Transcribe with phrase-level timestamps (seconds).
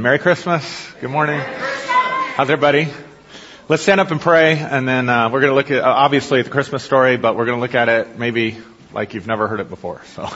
[0.00, 0.92] Merry Christmas.
[1.00, 1.40] Good morning.
[1.40, 2.86] How's everybody?
[3.68, 6.40] Let's stand up and pray, and then uh, we're going to look at uh, obviously
[6.42, 8.58] the Christmas story, but we're going to look at it maybe
[8.92, 10.00] like you've never heard it before.
[10.14, 10.22] So,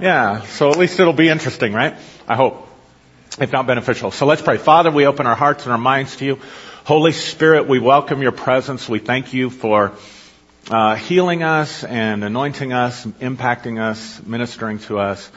[0.00, 0.40] yeah.
[0.44, 1.94] So at least it'll be interesting, right?
[2.26, 2.66] I hope,
[3.38, 4.10] if not beneficial.
[4.10, 4.56] So let's pray.
[4.56, 6.38] Father, we open our hearts and our minds to you.
[6.84, 8.88] Holy Spirit, we welcome your presence.
[8.88, 9.92] We thank you for
[10.70, 15.30] uh, healing us and anointing us, impacting us, ministering to us.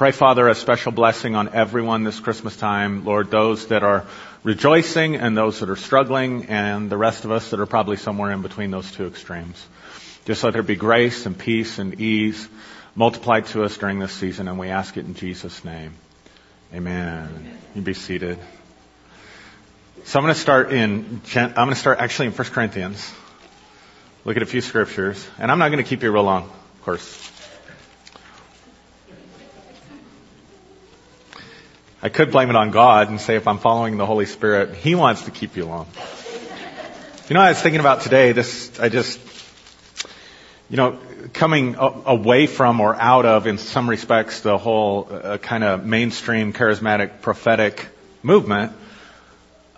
[0.00, 3.04] Pray, Father, a special blessing on everyone this Christmas time.
[3.04, 4.06] Lord, those that are
[4.42, 8.30] rejoicing and those that are struggling and the rest of us that are probably somewhere
[8.30, 9.62] in between those two extremes.
[10.24, 12.48] Just let there be grace and peace and ease
[12.94, 15.92] multiplied to us during this season and we ask it in Jesus' name.
[16.72, 17.58] Amen.
[17.74, 18.38] You be seated.
[20.04, 23.12] So I'm going to start in, I'm going to start actually in 1 Corinthians.
[24.24, 25.28] Look at a few scriptures.
[25.38, 27.39] And I'm not going to keep you real long, of course.
[32.02, 34.94] I could blame it on God and say if I'm following the Holy Spirit, He
[34.94, 35.86] wants to keep you long.
[37.28, 39.20] You know, I was thinking about today, this, I just,
[40.70, 40.98] you know,
[41.34, 46.54] coming away from or out of, in some respects, the whole uh, kind of mainstream
[46.54, 47.86] charismatic prophetic
[48.22, 48.72] movement.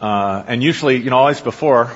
[0.00, 1.90] Uh, and usually, you know, always before,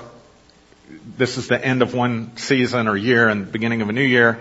[1.16, 4.40] this is the end of one season or year and beginning of a new year.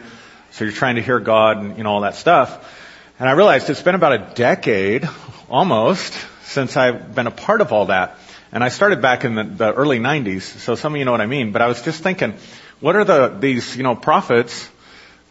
[0.50, 2.82] So you're trying to hear God and, you know, all that stuff.
[3.20, 5.08] And I realized it's been about a decade
[5.50, 8.18] almost since I've been a part of all that.
[8.52, 11.22] And I started back in the, the, early 90s, so some of you know what
[11.22, 11.52] I mean.
[11.52, 12.36] But I was just thinking,
[12.80, 14.70] what are the these you know prophets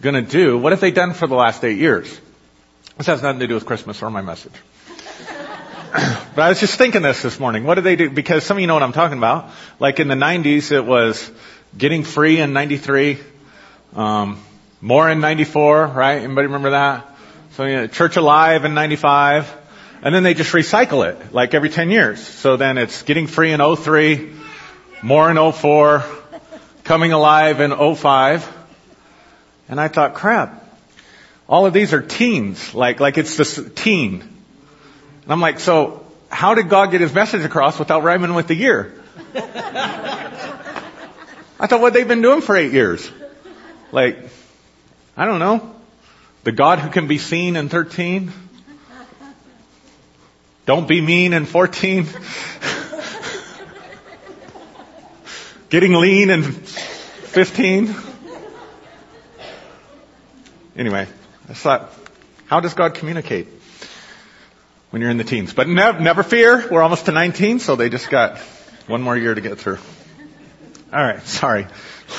[0.01, 0.59] going to do?
[0.59, 2.21] What have they done for the last eight years?
[2.99, 4.53] This has nothing to do with Christmas or my message.
[5.93, 7.65] but I was just thinking this this morning.
[7.65, 8.11] What did they do?
[8.11, 9.51] Because some of you know what I'm talking about.
[9.81, 11.31] Like in the 90s, it was
[11.77, 13.19] getting free in 93,
[13.95, 14.43] um,
[14.81, 16.19] more in 94, right?
[16.23, 17.17] Anybody remember that?
[17.53, 19.64] So you know, Church Alive in 95.
[20.05, 22.25] And then they just recycle it, like every 10 years.
[22.25, 24.33] So then it's getting free in 03,
[25.03, 26.05] more in 04,
[26.85, 28.53] coming alive in 05.
[29.71, 30.63] And I thought, crap,
[31.49, 34.21] all of these are teens, like, like it's this teen.
[34.21, 38.55] And I'm like, so how did God get his message across without rhyming with the
[38.55, 39.03] year?
[39.35, 39.41] I
[41.67, 43.11] thought what they've been doing for eight years.
[43.91, 44.19] Like,
[45.17, 45.75] I don't know.
[46.43, 48.31] The God who can be seen in 13,
[50.67, 52.07] don't be mean in 14.
[55.69, 57.95] Getting lean in 15.
[60.77, 61.07] Anyway,
[61.49, 61.93] I thought,
[62.47, 63.49] how does God communicate
[64.91, 65.53] when you're in the teens?
[65.53, 68.39] But never, never fear, we're almost to 19, so they just got
[68.87, 69.79] one more year to get through.
[70.93, 71.67] Alright, sorry.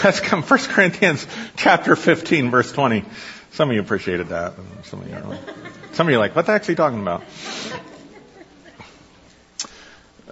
[0.03, 3.05] Let's come, 1 Corinthians chapter 15 verse 20.
[3.51, 4.53] Some of you appreciated that.
[4.83, 5.39] Some of you are like,
[5.93, 7.23] some of you are like, what the heck's he talking about?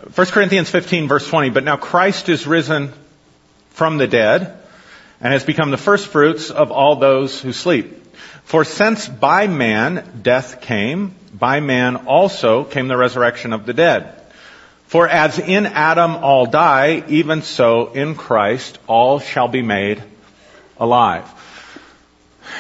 [0.03, 2.91] 1 Corinthians 15 verse 20, but now Christ is risen
[3.69, 4.58] from the dead
[5.22, 8.02] and has become the first fruits of all those who sleep.
[8.44, 14.14] For since by man death came, by man also came the resurrection of the dead.
[14.88, 20.03] For as in Adam all die, even so in Christ all shall be made
[20.78, 21.25] alive.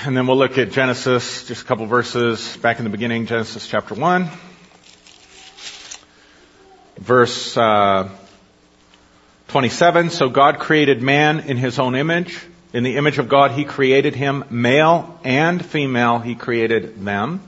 [0.05, 3.67] And then we'll look at Genesis, just a couple verses back in the beginning, Genesis
[3.67, 4.29] chapter 1
[7.03, 8.09] verse uh,
[9.49, 10.09] 27.
[10.09, 12.39] So God created man in his own image.
[12.71, 17.41] In the image of God, he created him, male and female, he created them.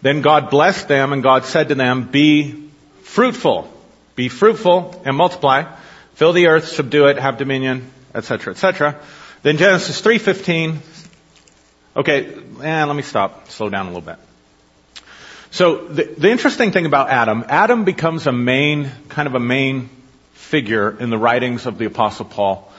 [0.00, 2.68] Then God blessed them and God said to them, be
[3.02, 3.72] fruitful,
[4.14, 5.64] be fruitful and multiply,
[6.14, 9.00] fill the earth, subdue it, have dominion, etc., etc.
[9.42, 10.76] Then Genesis 3.15,
[11.96, 14.18] okay, eh, let me stop, slow down a little bit.
[15.50, 19.88] So the, the interesting thing about Adam, Adam becomes a main, kind of a main
[20.34, 22.70] figure in the writings of the apostle Paul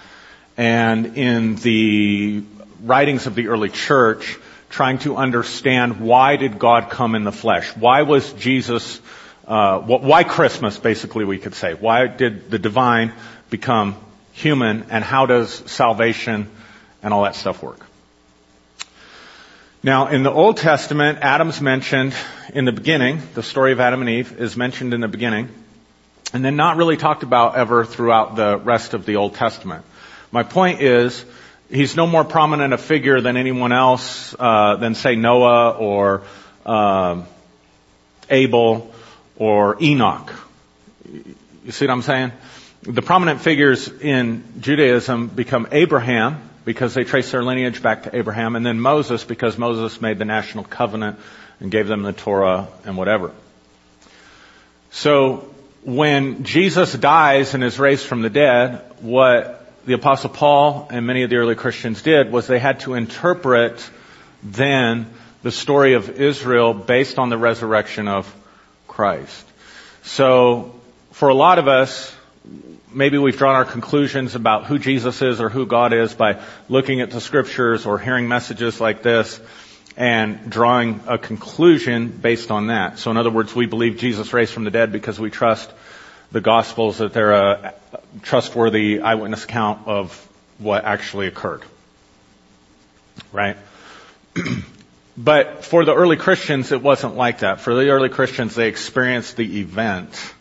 [0.55, 2.43] and in the
[2.83, 4.37] writings of the early church
[4.69, 7.75] trying to understand why did God come in the flesh?
[7.75, 9.01] Why was Jesus,
[9.47, 11.73] uh, why Christmas basically we could say?
[11.73, 13.13] Why did the divine
[13.49, 13.95] become
[14.33, 16.49] human and how does salvation
[17.01, 17.88] and all that stuff work?
[19.81, 22.13] Now, in the Old Testament, Adam's mentioned
[22.53, 23.21] in the beginning.
[23.33, 25.47] The story of Adam and Eve is mentioned in the beginning.
[26.33, 29.85] And then not really talked about ever throughout the rest of the Old Testament.
[30.33, 31.23] My point is,
[31.71, 36.23] he's no more prominent a figure than anyone else, uh, than say Noah or
[36.65, 37.23] uh,
[38.29, 38.93] Abel
[39.37, 40.33] or Enoch.
[41.09, 42.33] You see what I'm saying?
[42.81, 48.55] The prominent figures in Judaism become Abraham, because they trace their lineage back to Abraham,
[48.55, 51.17] and then Moses because Moses made the national covenant
[51.59, 53.31] and gave them the Torah and whatever.
[54.91, 55.49] So
[55.83, 61.23] when Jesus dies and is raised from the dead, what the apostle Paul and many
[61.23, 63.89] of the early Christians did was they had to interpret
[64.43, 65.07] then
[65.41, 68.31] the story of Israel based on the resurrection of
[68.87, 69.43] Christ.
[70.03, 70.75] So
[71.13, 72.15] for a lot of us,
[72.91, 77.01] maybe we've drawn our conclusions about who Jesus is or who God is by looking
[77.01, 79.39] at the scriptures or hearing messages like this
[79.97, 82.99] and drawing a conclusion based on that.
[82.99, 85.71] So in other words, we believe Jesus raised from the dead because we trust
[86.31, 87.73] the gospels that they're a
[88.21, 90.27] trustworthy eyewitness account of
[90.57, 91.63] what actually occurred.
[93.31, 93.57] Right?
[95.17, 97.59] but for the early Christians, it wasn't like that.
[97.59, 100.33] For the early Christians, they experienced the event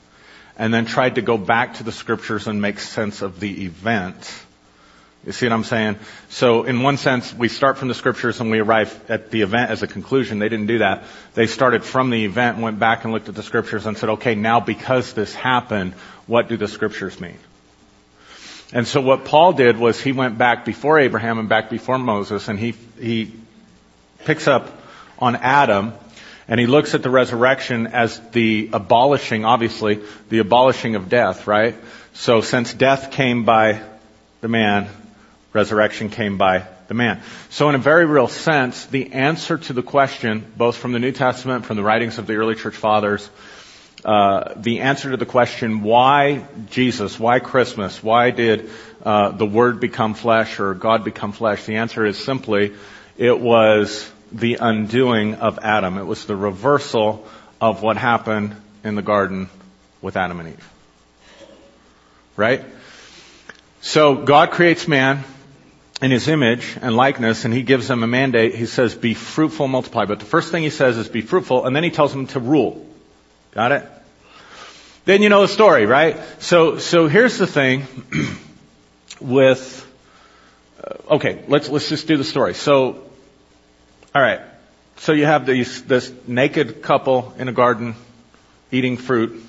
[0.58, 4.44] and then tried to go back to the scriptures and make sense of the event.
[5.24, 5.96] You see what I'm saying?
[6.30, 9.70] So in one sense, we start from the scriptures and we arrive at the event
[9.70, 10.38] as a conclusion.
[10.38, 11.04] They didn't do that.
[11.34, 14.34] They started from the event went back and looked at the scriptures and said, okay,
[14.34, 15.94] now because this happened,
[16.26, 17.38] what do the scriptures mean?
[18.72, 22.48] And so what Paul did was he went back before Abraham and back before Moses
[22.48, 23.32] and he, he
[24.24, 24.70] picks up
[25.18, 25.94] on Adam
[26.48, 30.00] and he looks at the resurrection as the abolishing, obviously,
[30.30, 31.76] the abolishing of death, right?
[32.14, 33.82] So since death came by
[34.40, 34.88] the man,
[35.52, 37.20] resurrection came by the man.
[37.50, 41.12] So in a very real sense, the answer to the question, both from the New
[41.12, 43.28] Testament, from the writings of the early church fathers,
[44.04, 48.70] uh, the answer to the question, why Jesus, why Christmas, why did
[49.04, 51.64] uh, the Word become flesh or God become flesh?
[51.64, 52.74] The answer is simply,
[53.18, 55.98] it was the undoing of Adam.
[55.98, 57.26] It was the reversal
[57.60, 59.48] of what happened in the garden
[60.00, 60.70] with Adam and Eve.
[62.36, 62.64] Right?
[63.80, 65.24] So God creates man
[66.00, 68.54] in his image and likeness and he gives them a mandate.
[68.54, 70.04] He says, be fruitful, multiply.
[70.04, 72.40] But the first thing he says is be fruitful and then he tells them to
[72.40, 72.86] rule.
[73.52, 73.88] Got it?
[75.04, 76.18] Then you know the story, right?
[76.38, 77.86] So, so here's the thing
[79.20, 79.90] with,
[80.84, 82.54] uh, okay, let's, let's just do the story.
[82.54, 83.07] So
[84.14, 84.40] all right.
[84.96, 87.94] So you have these, this naked couple in a garden
[88.72, 89.44] eating fruit,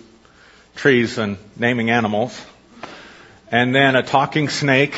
[0.75, 2.39] trees, and naming animals.
[3.49, 4.95] And then a talking snake,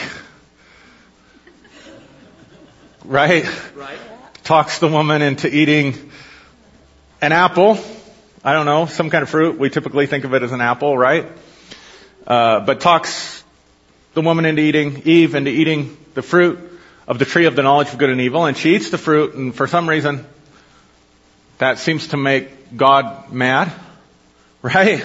[3.05, 3.45] right?
[3.75, 3.97] Right.
[4.43, 6.11] Talks the woman into eating
[7.21, 7.77] an apple.
[8.43, 9.59] I don't know, some kind of fruit.
[9.59, 11.27] We typically think of it as an apple, right?
[12.25, 13.43] Uh, but talks
[14.15, 16.70] the woman into eating, Eve into eating the fruit
[17.07, 19.33] of the tree of the knowledge of good and evil, and she eats the fruit,
[19.33, 20.25] and for some reason,
[21.57, 23.71] that seems to make God mad,
[24.61, 25.03] right?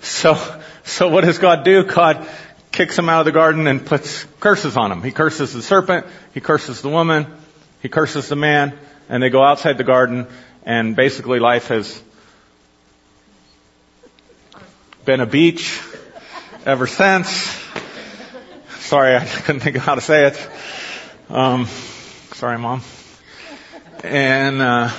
[0.00, 0.36] So,
[0.84, 1.84] so what does God do?
[1.84, 2.28] God
[2.70, 5.02] kicks him out of the garden and puts curses on him.
[5.02, 7.26] He curses the serpent, he curses the woman,
[7.82, 10.26] he curses the man, and they go outside the garden,
[10.64, 12.02] and basically life has
[15.04, 15.80] been a beach
[16.64, 17.28] ever since.
[18.78, 20.48] Sorry, I couldn't think of how to say it.
[21.32, 21.64] Um,
[22.34, 22.82] sorry, mom.
[24.04, 24.90] And uh,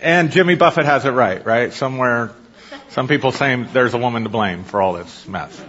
[0.00, 1.70] and Jimmy Buffett has it right, right?
[1.70, 2.30] Somewhere,
[2.88, 5.62] some people saying there's a woman to blame for all this mess.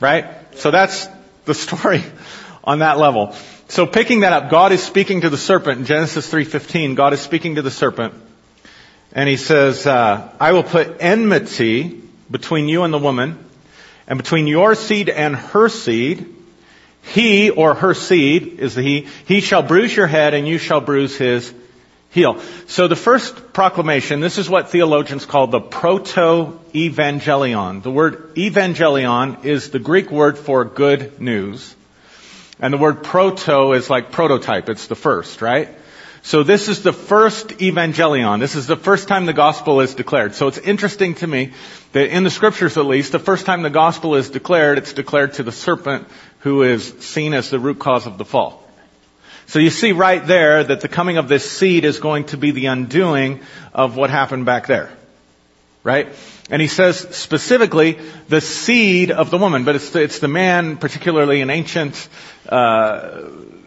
[0.00, 0.24] right?
[0.54, 1.08] So that's
[1.44, 2.02] the story
[2.64, 3.36] on that level.
[3.68, 6.94] So picking that up, God is speaking to the serpent in Genesis 3:15.
[6.94, 8.14] God is speaking to the serpent,
[9.12, 13.51] and He says, uh, "I will put enmity between you and the woman."
[14.06, 16.26] And between your seed and her seed,
[17.02, 20.80] he or her seed is the he, he shall bruise your head and you shall
[20.80, 21.52] bruise his
[22.10, 22.40] heel.
[22.66, 27.82] So the first proclamation, this is what theologians call the proto-evangelion.
[27.82, 31.74] The word evangelion is the Greek word for good news.
[32.60, 34.68] And the word proto is like prototype.
[34.68, 35.68] It's the first, right?
[36.24, 38.38] So this is the first evangelion.
[38.38, 40.36] This is the first time the gospel is declared.
[40.36, 41.52] So it's interesting to me
[41.92, 45.34] that in the scriptures at least, the first time the gospel is declared, it's declared
[45.34, 46.06] to the serpent
[46.40, 48.62] who is seen as the root cause of the fall.
[49.46, 52.52] So you see right there that the coming of this seed is going to be
[52.52, 53.40] the undoing
[53.74, 54.90] of what happened back there.
[55.82, 56.08] Right?
[56.48, 57.98] And he says specifically
[58.28, 62.08] the seed of the woman, but it's the, it's the man, particularly in ancient
[62.48, 63.22] uh,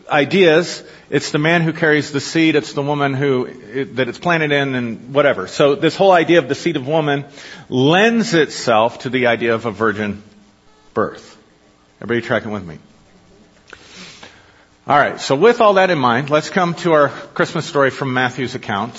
[0.10, 4.18] ideas, it's the man who carries the seed, it's the woman who, it, that it's
[4.18, 5.48] planted in and whatever.
[5.48, 7.26] So this whole idea of the seed of woman
[7.70, 10.24] lends itself to the idea of a virgin
[10.94, 11.38] birth.
[12.02, 12.80] Everybody tracking with me?
[14.88, 18.56] Alright, so with all that in mind, let's come to our Christmas story from Matthew's
[18.56, 18.94] account.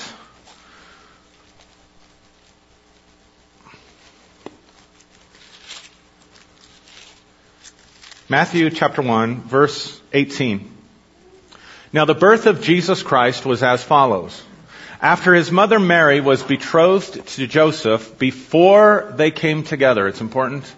[8.29, 10.75] Matthew chapter 1, verse 18.
[11.97, 14.43] Now the birth of Jesus Christ was as follows.
[15.00, 20.71] After his mother Mary was betrothed to Joseph, before they came together, it's important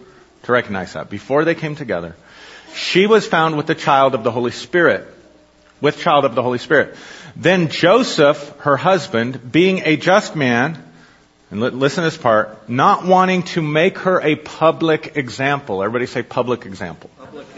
[0.45, 2.15] to recognize that, before they came together,
[2.73, 5.13] she was found with the child of the Holy Spirit.
[5.81, 6.95] With child of the Holy Spirit.
[7.35, 10.81] Then Joseph, her husband, being a just man,
[11.51, 15.83] and listen to this part, not wanting to make her a public example.
[15.83, 17.11] Everybody say public example.
[17.19, 17.58] Public example.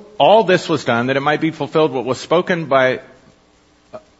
[0.21, 3.01] all this was done that it might be fulfilled what was spoken by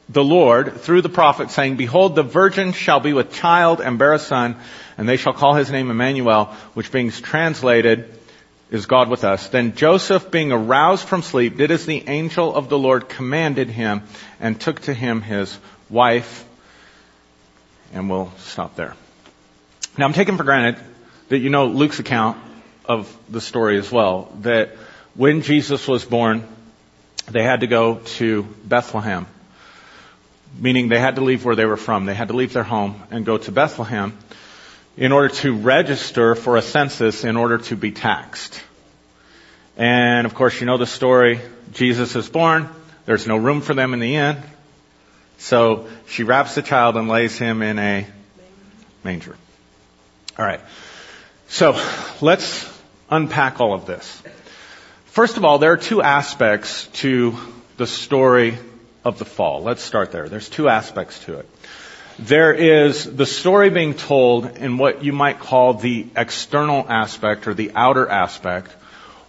[0.10, 4.14] the Lord through the prophet saying, Behold, the virgin shall be with child and bear
[4.14, 4.56] a son,
[4.98, 8.12] and they shall call his name Emmanuel, which being translated
[8.72, 9.50] is God with us.
[9.50, 14.02] Then Joseph, being aroused from sleep, did as the angel of the Lord commanded him,
[14.40, 15.56] and took to him his
[15.88, 16.44] wife.
[17.94, 18.96] And we'll stop there.
[20.00, 20.84] Now I'm taking for granted
[21.30, 22.40] that you know Luke's account
[22.86, 24.72] of the story as well, that
[25.16, 26.48] when Jesus was born,
[27.30, 29.28] they had to go to Bethlehem
[30.58, 32.06] meaning they had to leave where they were from.
[32.06, 34.18] They had to leave their home and go to Bethlehem
[34.98, 38.62] in order to register for a census in order to be taxed.
[39.78, 41.40] And of course, you know the story.
[41.74, 42.70] Jesus is born.
[43.06, 44.38] There's no room for them in the inn.
[45.38, 48.06] So she wraps the child and lays him in a
[49.04, 49.38] manger.
[50.38, 50.62] Alright.
[51.48, 51.82] So
[52.22, 52.70] let's
[53.10, 54.22] unpack all of this.
[55.12, 57.38] First of all, there are two aspects to
[57.76, 58.58] the story
[59.04, 59.62] of the fall.
[59.62, 60.30] Let's start there.
[60.30, 61.50] There's two aspects to it.
[62.18, 67.54] There is the story being told in what you might call the external aspect or
[67.54, 68.74] the outer aspect,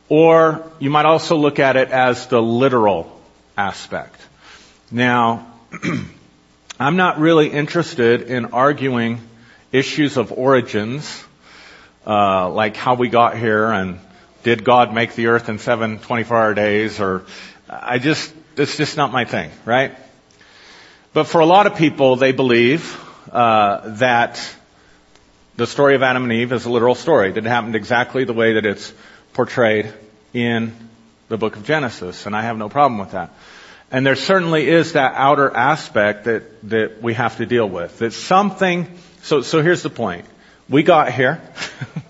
[0.08, 3.20] or you might also look at it as the literal
[3.58, 4.20] aspect.
[4.88, 5.52] Now,
[6.78, 9.20] I'm not really interested in arguing
[9.72, 11.24] issues of origins,
[12.06, 13.98] uh, like how we got here and
[14.42, 17.24] did God make the earth in seven 24 hour days or
[17.68, 19.96] I just it's just not my thing, right?
[21.12, 22.98] But for a lot of people, they believe
[23.30, 24.40] uh, that
[25.56, 27.32] the story of Adam and Eve is a literal story.
[27.32, 28.92] That happened exactly the way that it's
[29.32, 29.92] portrayed
[30.32, 30.74] in
[31.28, 33.30] the book of Genesis, and I have no problem with that.
[33.90, 37.98] And there certainly is that outer aspect that, that we have to deal with.
[37.98, 40.24] That something, so, so here's the point.
[40.68, 41.42] We got here.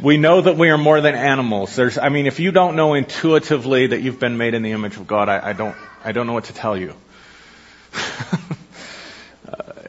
[0.00, 1.74] we know that we are more than animals.
[1.76, 4.96] There's, I mean, if you don't know intuitively that you've been made in the image
[4.96, 6.94] of God, I, I don't, I don't know what to tell you.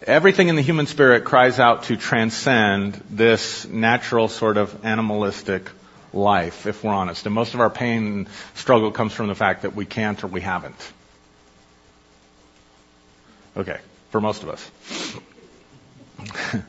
[0.07, 5.69] everything in the human spirit cries out to transcend this natural sort of animalistic
[6.13, 7.25] life, if we're honest.
[7.25, 10.27] And most of our pain and struggle comes from the fact that we can't or
[10.27, 10.93] we haven't.
[13.57, 13.79] Okay,
[14.11, 14.71] for most of us.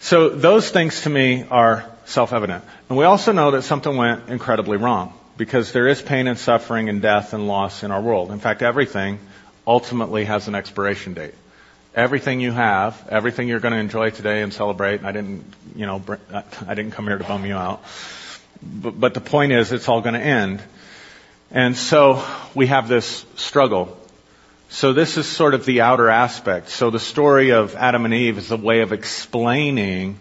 [0.00, 2.64] so those things to me are self-evident.
[2.88, 6.88] And we also know that something went incredibly wrong because there is pain and suffering
[6.88, 8.30] and death and loss in our world.
[8.30, 9.18] In fact, everything
[9.66, 11.34] ultimately has an expiration date.
[11.94, 15.44] Everything you have, everything you're going to enjoy today and celebrate, and I didn't,
[15.74, 16.02] you know,
[16.66, 17.82] I didn't come here to bum you out.
[18.62, 20.62] But, but the point is, it's all going to end.
[21.50, 23.96] And so we have this struggle.
[24.68, 26.68] So this is sort of the outer aspect.
[26.68, 30.18] So the story of Adam and Eve is a way of explaining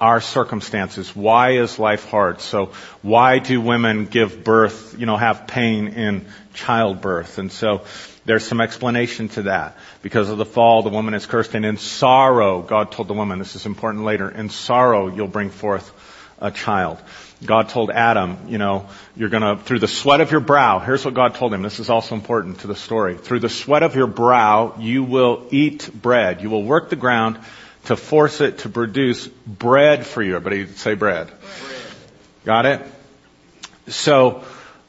[0.00, 1.14] our circumstances.
[1.14, 2.40] Why is life hard?
[2.40, 2.66] So
[3.02, 7.38] why do women give birth, you know, have pain in childbirth?
[7.38, 7.82] And so
[8.24, 9.76] there's some explanation to that.
[10.02, 13.38] Because of the fall, the woman is cursed and in sorrow, God told the woman,
[13.38, 15.92] this is important later, in sorrow you'll bring forth
[16.40, 16.98] a child.
[17.44, 21.14] God told Adam, you know, you're gonna, through the sweat of your brow, here's what
[21.14, 21.62] God told him.
[21.62, 23.16] This is also important to the story.
[23.16, 26.40] Through the sweat of your brow, you will eat bread.
[26.40, 27.38] You will work the ground
[27.88, 30.36] to force it to produce bread for you.
[30.36, 31.26] Everybody say bread.
[31.26, 31.38] bread.
[32.44, 32.82] Got it?
[33.86, 34.44] So,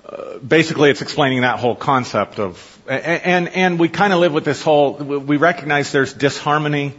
[0.06, 4.44] uh, basically it's explaining that whole concept of, and, and we kind of live with
[4.44, 6.94] this whole, we recognize there's disharmony,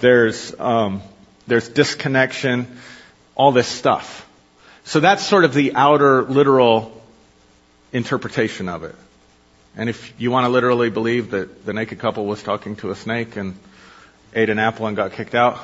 [0.00, 1.00] there's, um,
[1.46, 2.66] there's disconnection,
[3.34, 4.28] all this stuff.
[4.84, 7.02] So that's sort of the outer literal
[7.94, 8.94] interpretation of it.
[9.74, 12.94] And if you want to literally believe that the naked couple was talking to a
[12.94, 13.58] snake and
[14.36, 15.58] ate an apple and got kicked out,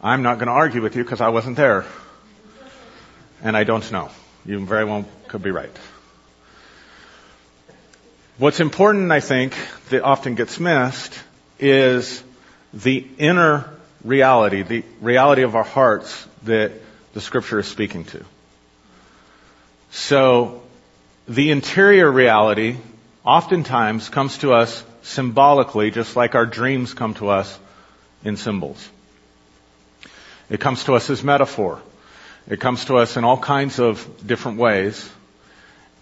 [0.00, 1.86] I'm not going to argue with you because I wasn't there.
[3.42, 4.10] And I don't know.
[4.44, 5.74] You very well could be right.
[8.36, 9.56] What's important, I think,
[9.88, 11.18] that often gets missed
[11.58, 12.22] is
[12.72, 13.70] the inner
[14.04, 16.72] reality, the reality of our hearts that
[17.14, 18.24] the scripture is speaking to.
[19.90, 20.62] So,
[21.26, 22.76] the interior reality
[23.24, 27.58] oftentimes comes to us symbolically, just like our dreams come to us
[28.24, 28.88] in symbols.
[30.50, 31.80] It comes to us as metaphor.
[32.48, 35.08] It comes to us in all kinds of different ways.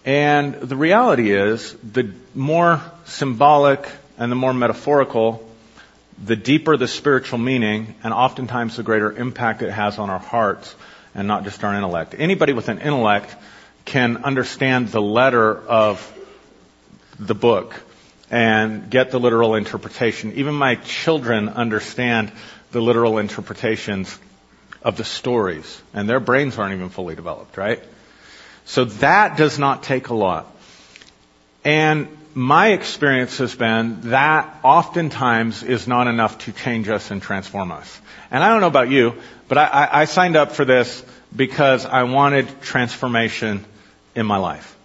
[0.05, 5.45] And the reality is, the more symbolic and the more metaphorical,
[6.23, 10.73] the deeper the spiritual meaning, and oftentimes the greater impact it has on our hearts
[11.13, 12.15] and not just our intellect.
[12.17, 13.35] Anybody with an intellect
[13.83, 16.13] can understand the letter of
[17.19, 17.75] the book
[18.29, 20.33] and get the literal interpretation.
[20.33, 22.31] Even my children understand
[22.71, 24.17] the literal interpretations
[24.81, 27.81] of the stories, and their brains aren't even fully developed, right?
[28.65, 30.45] So that does not take a lot.
[31.63, 37.71] And my experience has been that oftentimes is not enough to change us and transform
[37.71, 37.99] us.
[38.29, 39.15] And I don't know about you,
[39.47, 41.03] but I, I signed up for this
[41.35, 43.65] because I wanted transformation
[44.15, 44.76] in my life.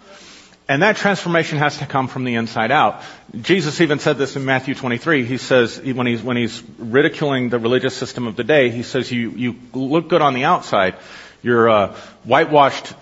[0.68, 3.02] And that transformation has to come from the inside out.
[3.40, 5.24] Jesus even said this in Matthew 23.
[5.24, 9.10] He says, when he's, when he's ridiculing the religious system of the day, he says,
[9.10, 10.94] you, you look good on the outside.
[11.42, 12.94] You're uh, whitewashed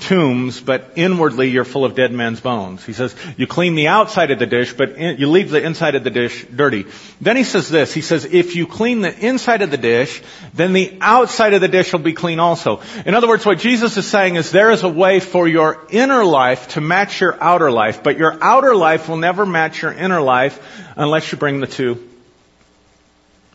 [0.00, 2.84] tombs, but inwardly you're full of dead men's bones.
[2.84, 5.94] He says, you clean the outside of the dish, but in, you leave the inside
[5.94, 6.86] of the dish dirty.
[7.20, 10.22] Then he says this, he says, if you clean the inside of the dish,
[10.52, 12.80] then the outside of the dish will be clean also.
[13.06, 16.24] In other words, what Jesus is saying is there is a way for your inner
[16.24, 20.20] life to match your outer life, but your outer life will never match your inner
[20.20, 20.60] life
[20.96, 22.08] unless you bring the two,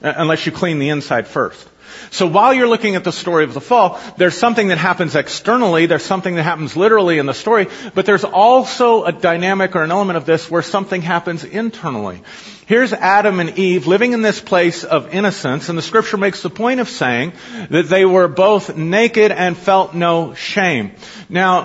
[0.01, 1.67] uh, unless you clean the inside first.
[2.11, 5.85] So while you're looking at the story of the fall, there's something that happens externally,
[5.85, 9.91] there's something that happens literally in the story, but there's also a dynamic or an
[9.91, 12.21] element of this where something happens internally.
[12.65, 16.51] Here's Adam and Eve living in this place of innocence, and the scripture makes the
[16.51, 17.33] point of saying
[17.71, 20.91] that they were both naked and felt no shame.
[21.29, 21.63] Now,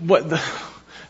[0.00, 0.42] what the,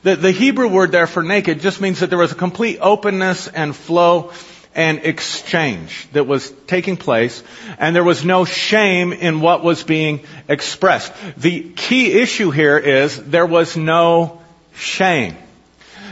[0.05, 3.49] the, the Hebrew word there for naked just means that there was a complete openness
[3.49, 4.33] and flow
[4.75, 7.43] and exchange that was taking place,
[7.79, 11.13] and there was no shame in what was being expressed.
[11.37, 14.43] The key issue here is there was no
[14.75, 15.37] shame.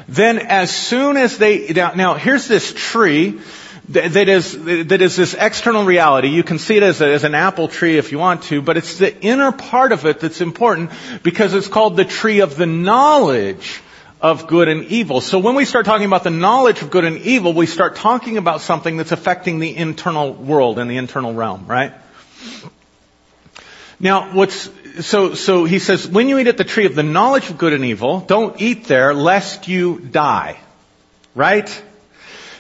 [0.09, 3.41] Then as soon as they, now, now here's this tree
[3.89, 6.29] that is, that is this external reality.
[6.29, 8.77] You can see it as, a, as an apple tree if you want to, but
[8.77, 10.91] it's the inner part of it that's important
[11.23, 13.83] because it's called the tree of the knowledge
[14.23, 15.21] of good and evil.
[15.21, 18.37] So when we start talking about the knowledge of good and evil, we start talking
[18.37, 21.93] about something that's affecting the internal world and the internal realm, right?
[23.99, 27.51] Now, what's, so, so he says, when you eat at the tree of the knowledge
[27.51, 30.59] of good and evil, don't eat there lest you die.
[31.35, 31.69] Right?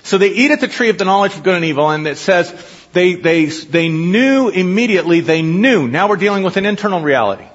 [0.03, 2.18] So they eat at the tree of the knowledge of good and evil, and it
[2.18, 2.53] says
[2.92, 5.87] they, they, they knew immediately, they knew.
[5.87, 7.46] Now we're dealing with an internal reality.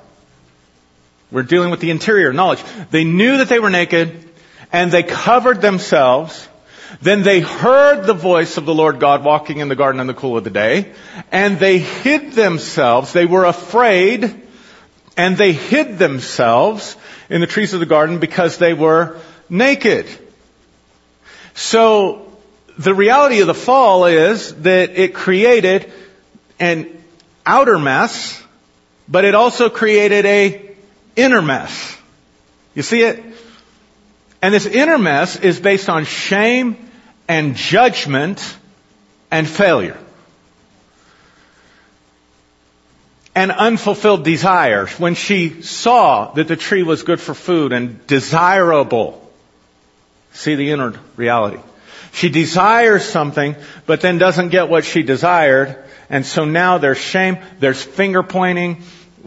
[1.32, 2.64] We're dealing with the interior knowledge.
[2.90, 4.30] They knew that they were naked
[4.72, 6.48] and they covered themselves.
[7.02, 10.14] Then they heard the voice of the Lord God walking in the garden in the
[10.14, 10.94] cool of the day
[11.32, 13.12] and they hid themselves.
[13.12, 14.42] They were afraid
[15.18, 16.96] and they hid themselves
[17.30, 20.08] in the trees of the garden because they were naked.
[21.56, 22.32] So
[22.78, 25.92] the reality of the fall is that it created
[26.60, 27.04] an
[27.46, 28.42] outer mess,
[29.10, 30.76] but it also created a
[31.18, 31.98] inner mess.
[32.74, 33.22] You see it?
[34.42, 36.78] And this inner mess is based on shame
[37.28, 38.58] and judgment
[39.30, 39.98] and failure.
[43.36, 44.92] And unfulfilled desires.
[45.00, 49.24] When she saw that the tree was good for food and desirable.
[50.34, 51.60] See the inner reality.
[52.14, 55.84] She desires something, but then doesn't get what she desired.
[56.10, 58.82] And so now there's shame, there's finger pointing,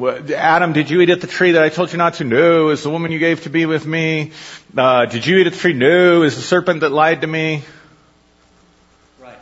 [0.09, 2.25] Adam, did you eat at the tree that I told you not to?
[2.25, 2.71] No.
[2.71, 4.33] Is the woman you gave to be with me?
[4.77, 5.73] Uh, did you eat at the tree?
[5.73, 6.23] No.
[6.23, 7.63] Is the serpent that lied to me?
[9.21, 9.39] Right.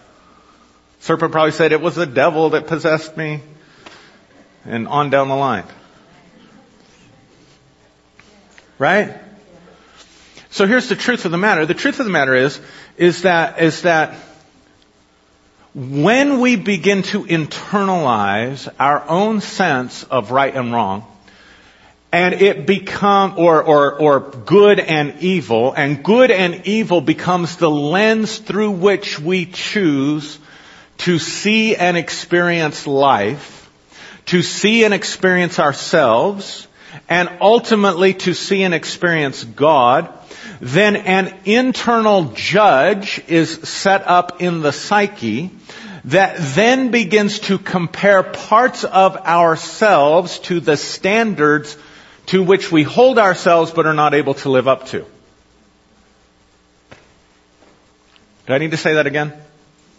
[1.00, 3.40] Serpent probably said it was the devil that possessed me.
[4.64, 5.64] And on down the line.
[8.78, 9.14] Right?
[10.50, 11.66] So here's the truth of the matter.
[11.66, 12.60] The truth of the matter is,
[12.96, 14.14] is that, is that
[15.78, 21.06] when we begin to internalize our own sense of right and wrong,
[22.10, 27.70] and it become, or, or, or good and evil, and good and evil becomes the
[27.70, 30.40] lens through which we choose
[30.98, 33.70] to see and experience life,
[34.26, 36.66] to see and experience ourselves,
[37.08, 40.12] and ultimately to see and experience God,
[40.60, 45.50] then an internal judge is set up in the psyche
[46.04, 51.76] that then begins to compare parts of ourselves to the standards
[52.26, 55.04] to which we hold ourselves but are not able to live up to.
[58.46, 59.32] Do I need to say that again?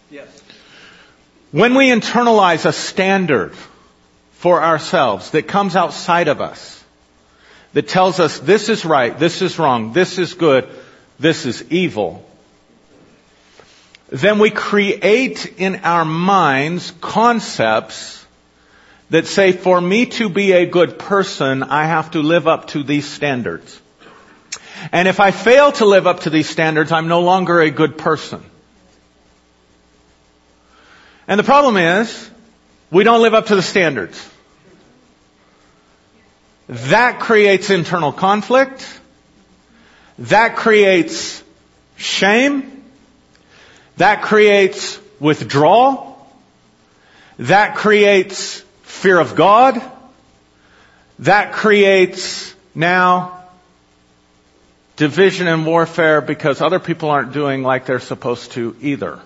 [0.10, 0.28] Yes.
[1.52, 3.54] When we internalize a standard
[4.32, 6.79] for ourselves that comes outside of us,
[7.74, 10.68] that tells us this is right, this is wrong, this is good,
[11.20, 12.26] this is evil,
[14.10, 18.26] then we create in our minds concepts
[19.12, 22.84] that say, for me to be a good person, I have to live up to
[22.84, 23.80] these standards.
[24.92, 27.98] And if I fail to live up to these standards, I'm no longer a good
[27.98, 28.44] person.
[31.28, 32.30] And the problem is,
[32.90, 34.28] we don't live up to the standards.
[36.70, 38.88] That creates internal conflict.
[40.20, 41.44] That creates
[41.98, 42.84] shame.
[43.98, 46.32] That creates withdrawal.
[47.40, 49.82] That creates fear of God.
[51.20, 53.44] That creates now
[54.96, 59.20] division and warfare because other people aren't doing like they're supposed to either.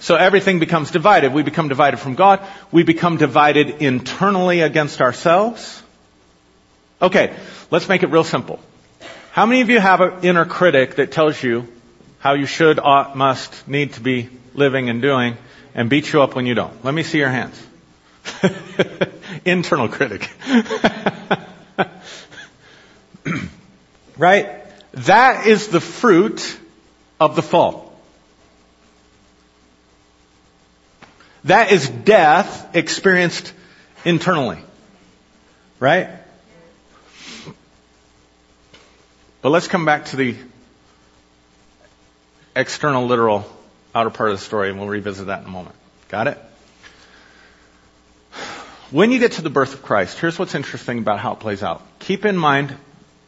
[0.00, 1.32] So everything becomes divided.
[1.32, 2.46] We become divided from God.
[2.70, 5.82] We become divided internally against ourselves.
[7.04, 7.36] Okay,
[7.70, 8.58] let's make it real simple.
[9.32, 11.68] How many of you have an inner critic that tells you
[12.18, 15.36] how you should, ought, must, need to be living and doing
[15.74, 16.82] and beats you up when you don't?
[16.82, 17.62] Let me see your hands.
[19.44, 20.30] Internal critic.
[24.16, 24.62] right?
[24.92, 26.58] That is the fruit
[27.20, 27.92] of the fall.
[31.44, 33.52] That is death experienced
[34.06, 34.60] internally.
[35.78, 36.23] Right?
[39.44, 40.36] But let's come back to the
[42.56, 43.44] external, literal,
[43.94, 45.76] outer part of the story, and we'll revisit that in a moment.
[46.08, 46.38] Got it?
[48.90, 51.62] When you get to the birth of Christ, here's what's interesting about how it plays
[51.62, 51.82] out.
[51.98, 52.74] Keep in mind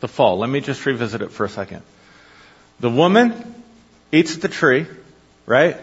[0.01, 0.39] the fall.
[0.39, 1.83] Let me just revisit it for a second.
[2.81, 3.55] The woman
[4.11, 4.87] eats at the tree,
[5.45, 5.77] right?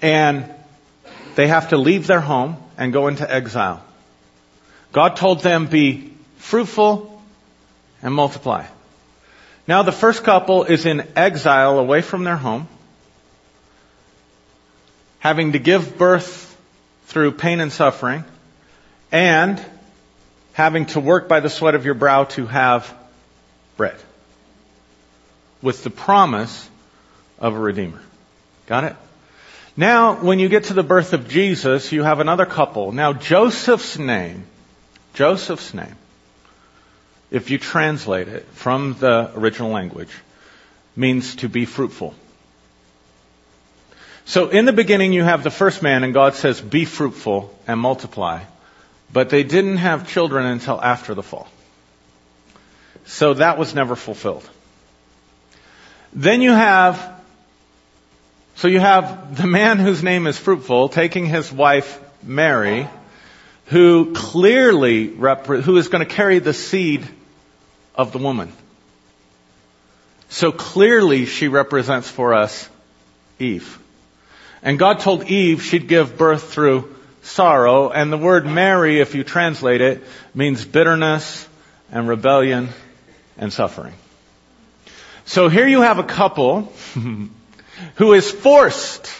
[0.00, 0.54] And
[1.34, 3.84] they have to leave their home and go into exile.
[4.90, 7.12] God told them, be fruitful
[8.06, 8.64] and multiply.
[9.66, 12.68] Now the first couple is in exile away from their home,
[15.18, 16.56] having to give birth
[17.06, 18.22] through pain and suffering,
[19.10, 19.60] and
[20.52, 22.94] having to work by the sweat of your brow to have
[23.76, 23.96] bread.
[25.60, 26.70] With the promise
[27.40, 28.00] of a Redeemer.
[28.66, 28.96] Got it?
[29.76, 32.92] Now, when you get to the birth of Jesus, you have another couple.
[32.92, 34.44] Now, Joseph's name,
[35.14, 35.96] Joseph's name,
[37.30, 40.10] if you translate it from the original language,
[40.94, 42.14] means to be fruitful.
[44.24, 47.78] So in the beginning you have the first man and God says, be fruitful and
[47.78, 48.42] multiply.
[49.12, 51.48] But they didn't have children until after the fall.
[53.04, 54.48] So that was never fulfilled.
[56.12, 57.22] Then you have,
[58.56, 62.88] so you have the man whose name is fruitful taking his wife Mary,
[63.66, 67.06] who clearly, who is going to carry the seed
[67.94, 68.52] of the woman.
[70.28, 72.68] So clearly she represents for us
[73.38, 73.78] Eve.
[74.62, 79.24] And God told Eve she'd give birth through sorrow, and the word Mary, if you
[79.24, 80.02] translate it,
[80.34, 81.46] means bitterness
[81.90, 82.68] and rebellion
[83.36, 83.94] and suffering.
[85.24, 86.72] So here you have a couple
[87.96, 89.10] who is forced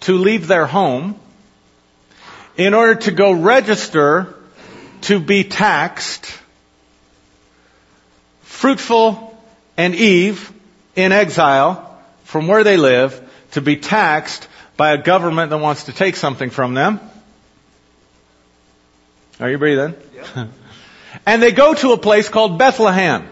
[0.00, 1.18] to leave their home
[2.56, 4.34] in order to go register
[5.02, 6.38] to be taxed
[8.42, 9.38] fruitful
[9.78, 10.52] and Eve
[10.94, 15.92] in exile from where they live to be taxed by a government that wants to
[15.92, 17.00] take something from them.
[19.40, 19.94] Are you breathing?
[20.14, 20.48] Yep.
[21.26, 23.26] and they go to a place called Bethlehem.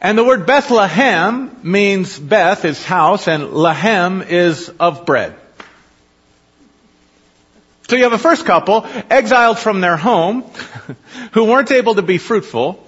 [0.00, 5.34] And the word Bethlehem means Beth is house and Lahem is of bread.
[7.88, 10.42] So you have a first couple exiled from their home
[11.32, 12.86] who weren't able to be fruitful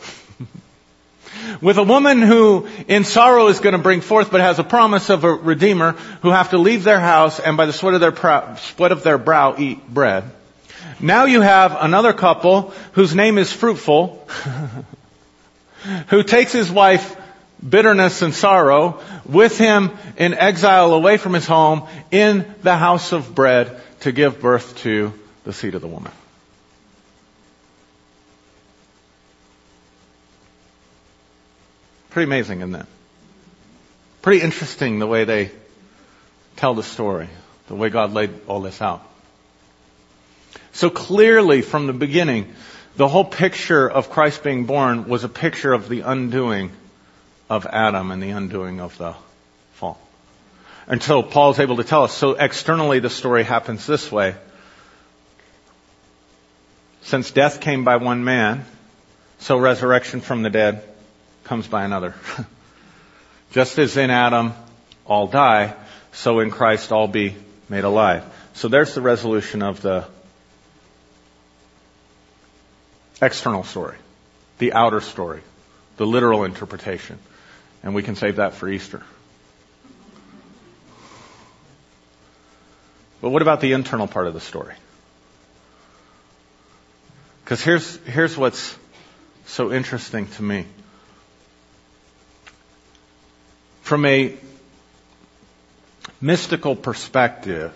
[1.63, 5.09] with a woman who in sorrow is going to bring forth but has a promise
[5.09, 8.13] of a redeemer who have to leave their house and by the sweat of their,
[8.13, 10.25] prow, sweat of their brow eat bread.
[11.01, 14.29] Now you have another couple whose name is fruitful,
[16.09, 17.17] who takes his wife
[17.67, 23.35] bitterness and sorrow with him in exile away from his home in the house of
[23.35, 25.13] bread to give birth to
[25.45, 26.13] the seed of the woman.
[32.11, 32.87] Pretty amazing, isn't it?
[34.23, 35.51] Pretty interesting the way they
[36.57, 37.29] tell the story,
[37.69, 39.07] the way God laid all this out.
[40.73, 42.53] So clearly from the beginning,
[42.97, 46.73] the whole picture of Christ being born was a picture of the undoing
[47.49, 49.15] of Adam and the undoing of the.
[50.91, 52.13] Until Paul's able to tell us.
[52.13, 54.35] So externally the story happens this way.
[57.03, 58.65] Since death came by one man,
[59.39, 60.83] so resurrection from the dead
[61.45, 62.17] comes by another.
[63.53, 64.53] Just as in Adam
[65.07, 65.75] all die,
[66.11, 67.37] so in Christ all be
[67.69, 68.25] made alive.
[68.55, 70.09] So there's the resolution of the
[73.23, 73.97] external story,
[74.59, 75.43] the outer story,
[75.99, 77.21] the literal interpretation.
[77.85, 79.05] And we can save that for Easter.
[83.21, 84.75] But what about the internal part of the story?
[87.45, 88.77] Because here's, here's what's
[89.47, 90.67] so interesting to me.
[93.83, 94.37] From a
[96.21, 97.73] mystical perspective,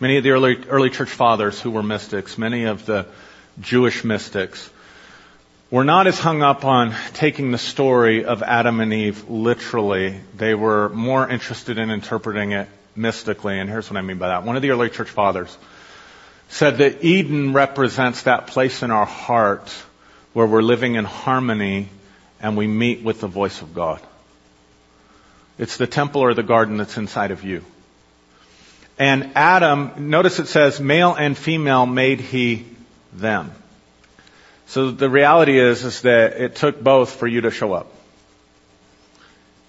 [0.00, 3.06] many of the early, early church fathers who were mystics, many of the
[3.60, 4.68] Jewish mystics,
[5.70, 10.20] were not as hung up on taking the story of Adam and Eve literally.
[10.36, 14.44] They were more interested in interpreting it mystically, and here's what I mean by that.
[14.44, 15.56] One of the early church fathers
[16.48, 19.68] said that Eden represents that place in our heart
[20.32, 21.88] where we're living in harmony
[22.40, 24.00] and we meet with the voice of God.
[25.58, 27.64] It's the temple or the garden that's inside of you.
[28.98, 32.66] And Adam, notice it says, male and female made he
[33.12, 33.50] them.
[34.66, 37.93] So the reality is, is that it took both for you to show up.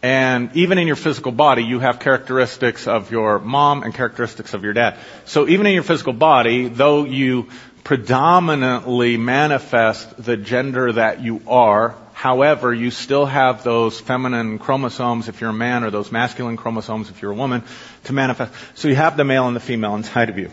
[0.06, 4.64] And even in your physical body, you have characteristics of your mom and characteristics of
[4.64, 5.00] your dad.
[5.26, 7.50] So even in your physical body, though you
[7.84, 15.42] predominantly manifest the gender that you are, however, you still have those feminine chromosomes if
[15.42, 17.64] you're a man or those masculine chromosomes if you're a woman
[18.04, 18.54] to manifest.
[18.76, 20.52] So you have the male and the female inside of you.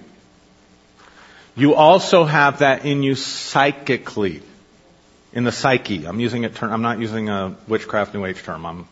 [1.56, 4.40] You also have that in you psychically,
[5.34, 6.06] in the psyche.
[6.06, 6.62] I'm using it.
[6.62, 8.64] I'm not using a witchcraft New Age term.
[8.64, 8.88] I'm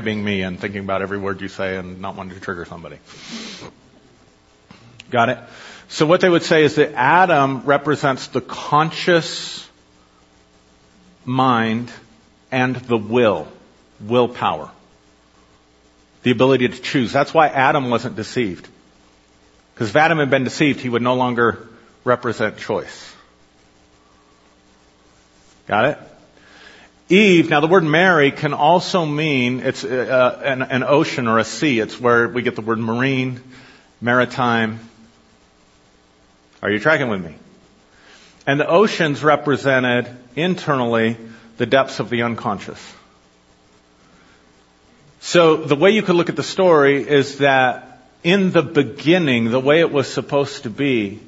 [0.00, 2.98] being me and thinking about every word you say and not wanting to trigger somebody.
[5.10, 5.38] Got it?
[5.88, 9.68] So what they would say is that Adam represents the conscious
[11.24, 11.90] mind
[12.50, 13.48] and the will,
[14.00, 14.70] willpower.
[16.22, 17.12] The ability to choose.
[17.12, 18.68] That's why Adam wasn't deceived.
[19.74, 21.68] Because if Adam had been deceived, he would no longer
[22.04, 23.14] represent choice.
[25.66, 25.98] Got it?
[27.12, 31.44] Eve, now the word Mary can also mean it's uh, an, an ocean or a
[31.44, 31.78] sea.
[31.78, 33.38] It's where we get the word marine,
[34.00, 34.80] maritime.
[36.62, 37.34] Are you tracking with me?
[38.46, 41.18] And the oceans represented internally
[41.58, 42.80] the depths of the unconscious.
[45.20, 49.60] So the way you could look at the story is that in the beginning, the
[49.60, 51.20] way it was supposed to be,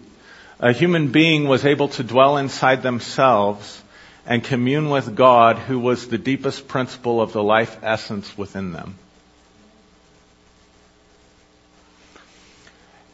[0.58, 3.82] a human being was able to dwell inside themselves
[4.26, 8.96] and commune with God, who was the deepest principle of the life essence within them.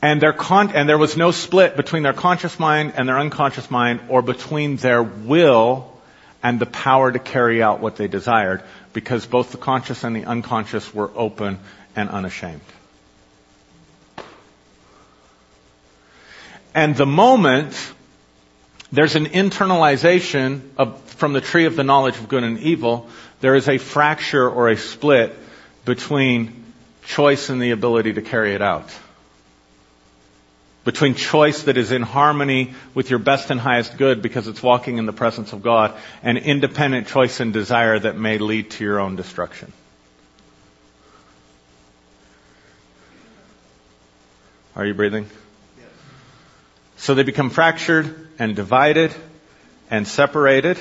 [0.02, 4.00] And, con- and there was no split between their conscious mind and their unconscious mind,
[4.08, 5.92] or between their will
[6.42, 10.24] and the power to carry out what they desired, because both the conscious and the
[10.24, 11.58] unconscious were open
[11.96, 12.62] and unashamed.
[16.74, 17.74] And the moment
[18.92, 23.08] there's an internalization of, from the tree of the knowledge of good and evil,
[23.40, 25.36] there is a fracture or a split
[25.84, 26.64] between
[27.04, 28.90] choice and the ability to carry it out.
[30.84, 34.98] Between choice that is in harmony with your best and highest good because it's walking
[34.98, 38.98] in the presence of God and independent choice and desire that may lead to your
[38.98, 39.72] own destruction.
[44.74, 45.28] Are you breathing?
[47.00, 49.14] So they become fractured and divided
[49.90, 50.78] and separated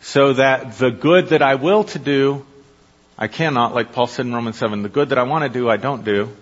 [0.00, 2.46] so that the good that I will to do,
[3.18, 5.68] I cannot, like Paul said in Romans 7, the good that I want to do,
[5.68, 6.34] I don't do.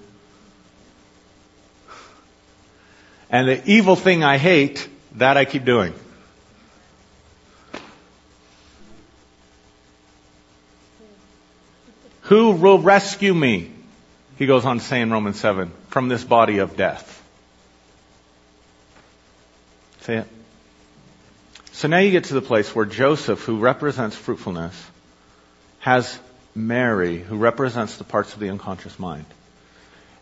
[3.28, 5.94] And the evil thing I hate, that I keep doing.
[12.20, 13.72] Who will rescue me?
[14.38, 17.14] He goes on to say in Romans 7, from this body of death.
[20.06, 20.28] Say it.
[21.72, 24.72] So now you get to the place where Joseph, who represents fruitfulness,
[25.80, 26.16] has
[26.54, 29.24] Mary, who represents the parts of the unconscious mind.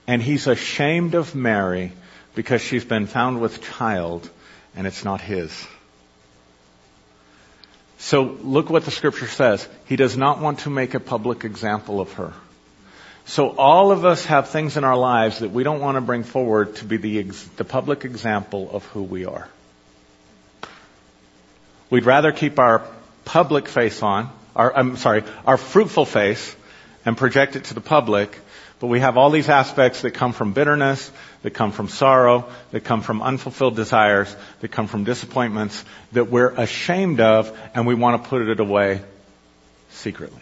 [0.07, 1.93] And he's ashamed of Mary
[2.35, 4.31] because she's been found with child
[4.75, 5.53] and it's not his.
[7.99, 9.69] So look what the scripture says.
[9.85, 12.33] He does not want to make a public example of her.
[13.27, 16.23] So all of us have things in our lives that we don't want to bring
[16.23, 19.47] forward to be the, ex- the public example of who we are.
[21.91, 22.87] We'd rather keep our
[23.25, 26.57] public face on, our, I'm sorry, our fruitful face
[27.05, 28.39] and project it to the public,
[28.81, 31.11] but we have all these aspects that come from bitterness,
[31.43, 36.51] that come from sorrow, that come from unfulfilled desires, that come from disappointments that we're
[36.51, 39.03] ashamed of and we want to put it away
[39.91, 40.41] secretly.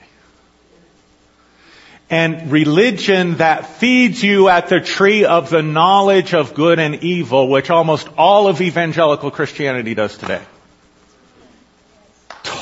[2.09, 7.49] And religion that feeds you at the tree of the knowledge of good and evil,
[7.49, 10.43] which almost all of evangelical Christianity does today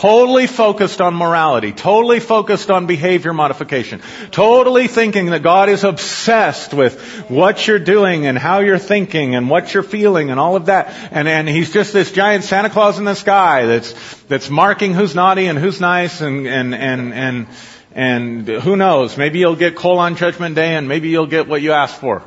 [0.01, 6.73] totally focused on morality, totally focused on behavior modification, totally thinking that God is obsessed
[6.73, 10.67] with what you're doing and how you're thinking and what you're feeling and all of
[10.67, 10.89] that.
[11.11, 15.15] And, and he's just this giant Santa Claus in the sky that's, that's marking who's
[15.15, 17.47] naughty and who's nice and, and, and, and,
[17.93, 21.61] and who knows, maybe you'll get coal on judgment day and maybe you'll get what
[21.61, 22.23] you asked for.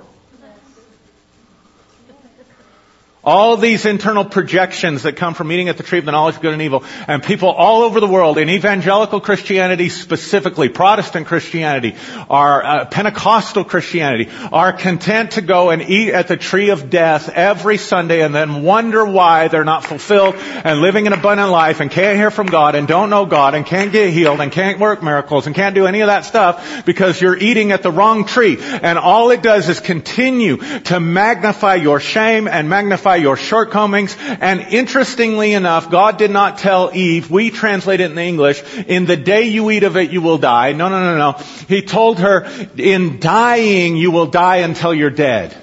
[3.24, 6.42] All these internal projections that come from eating at the tree of the knowledge of
[6.42, 6.84] good and evil.
[7.08, 11.96] And people all over the world, in evangelical Christianity specifically, Protestant Christianity,
[12.30, 17.30] our uh, Pentecostal Christianity, are content to go and eat at the tree of death
[17.30, 21.90] every Sunday and then wonder why they're not fulfilled and living an abundant life and
[21.90, 25.02] can't hear from God and don't know God and can't get healed and can't work
[25.02, 28.58] miracles and can't do any of that stuff because you're eating at the wrong tree.
[28.60, 34.16] And all it does is continue to magnify your shame and magnify your shortcomings.
[34.20, 39.18] And interestingly enough, God did not tell Eve, we translate it in English, in the
[39.18, 40.74] day you eat of it, you will die.
[40.74, 41.32] No, no, no, no.
[41.68, 42.46] He told her,
[42.78, 45.56] in dying, you will die until you're dead.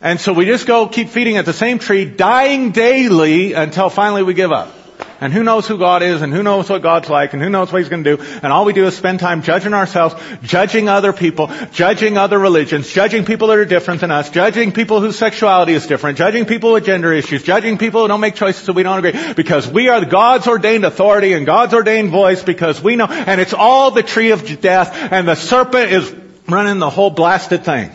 [0.00, 4.22] And so we just go keep feeding at the same tree, dying daily until finally
[4.22, 4.83] we give up.
[5.20, 7.72] And who knows who God is and who knows what God's like and who knows
[7.72, 8.22] what He's going to do.
[8.42, 12.92] And all we do is spend time judging ourselves, judging other people, judging other religions,
[12.92, 16.72] judging people that are different than us, judging people whose sexuality is different, judging people
[16.72, 19.34] with gender issues, judging people who don't make choices that we don't agree.
[19.34, 23.54] Because we are God's ordained authority and God's ordained voice because we know, and it's
[23.54, 26.14] all the tree of death and the serpent is
[26.48, 27.90] running the whole blasted thing.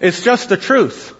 [0.00, 1.15] It's just the truth.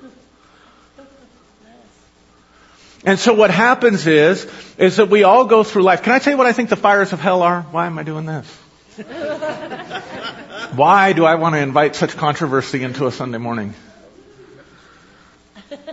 [3.07, 6.03] And so what happens is, is that we all go through life.
[6.03, 7.63] Can I tell you what I think the fires of hell are?
[7.63, 8.53] Why am I doing this?
[10.75, 13.75] Why do I want to invite such controversy into a Sunday morning?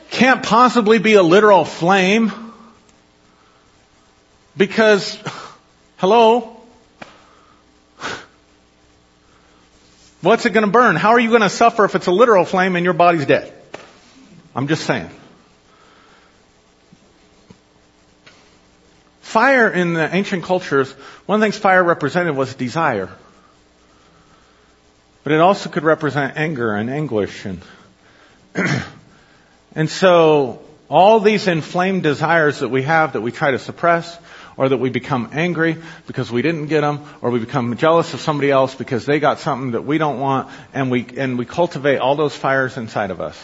[0.10, 2.32] Can't possibly be a literal flame.
[4.58, 5.20] Because,
[5.98, 6.62] hello?
[10.22, 10.96] What's it going to burn?
[10.96, 13.54] How are you going to suffer if it's a literal flame and your body's dead?
[14.56, 15.12] I'm just saying.
[19.34, 20.92] Fire in the ancient cultures,
[21.26, 23.10] one of the things fire represented was desire.
[25.24, 27.64] But it also could represent anger and anguish and,
[29.76, 34.16] and so all these inflamed desires that we have that we try to suppress
[34.56, 38.22] or that we become angry because we didn't get them or we become jealous of
[38.22, 41.98] somebody else because they got something that we don't want and we, and we cultivate
[41.98, 43.36] all those fires inside of us.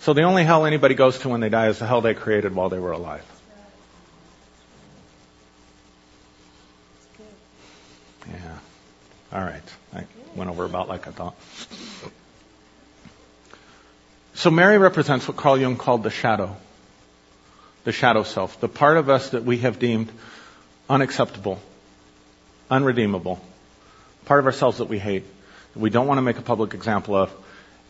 [0.00, 2.54] So the only hell anybody goes to when they die is the hell they created
[2.54, 3.35] while they were alive.
[8.32, 8.58] Yeah.
[9.32, 9.62] All right.
[9.94, 11.34] I went over about like I thought.
[14.34, 16.56] So Mary represents what Carl Jung called the shadow.
[17.84, 18.60] The shadow self.
[18.60, 20.10] The part of us that we have deemed
[20.90, 21.58] unacceptable,
[22.70, 23.40] unredeemable.
[24.26, 25.24] Part of ourselves that we hate.
[25.72, 27.32] That we don't want to make a public example of.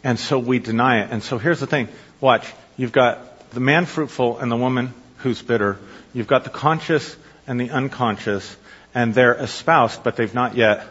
[0.05, 1.11] And so we deny it.
[1.11, 1.89] And so here's the thing.
[2.21, 2.47] Watch.
[2.77, 5.79] You've got the man fruitful and the woman who's bitter.
[6.15, 8.57] You've got the conscious and the unconscious
[8.97, 10.89] and they're espoused, but they've not yet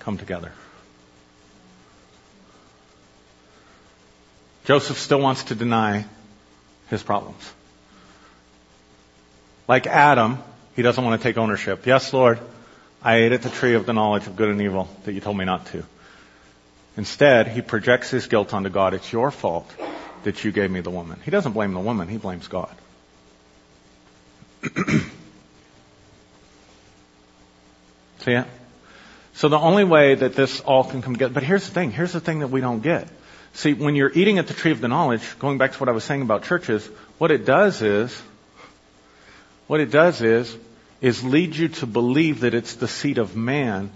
[0.00, 0.52] come together.
[4.66, 6.04] Joseph still wants to deny
[6.90, 7.52] his problems.
[9.66, 10.42] Like Adam,
[10.76, 11.86] he doesn't want to take ownership.
[11.86, 12.38] Yes, Lord,
[13.02, 15.38] I ate at the tree of the knowledge of good and evil that you told
[15.38, 15.84] me not to.
[16.98, 18.92] Instead, he projects his guilt onto God.
[18.92, 19.72] It's your fault
[20.24, 21.18] that you gave me the woman.
[21.24, 22.76] He doesn't blame the woman, he blames God.
[28.24, 28.46] See it?
[29.34, 32.12] So the only way that this all can come together, but here's the thing, here's
[32.12, 33.08] the thing that we don't get.
[33.52, 35.92] See, when you're eating at the tree of the knowledge, going back to what I
[35.92, 36.86] was saying about churches,
[37.18, 38.22] what it does is,
[39.66, 40.56] what it does is,
[41.00, 43.90] is lead you to believe that it's the seed of man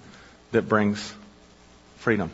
[0.53, 1.15] that brings
[1.97, 2.31] freedom.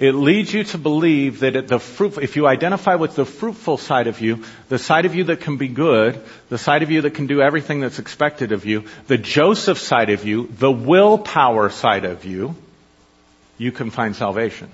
[0.00, 4.06] It leads you to believe that the fruit, if you identify with the fruitful side
[4.06, 7.10] of you, the side of you that can be good, the side of you that
[7.10, 12.06] can do everything that's expected of you, the Joseph side of you, the willpower side
[12.06, 12.56] of you,
[13.58, 14.70] you can find salvation.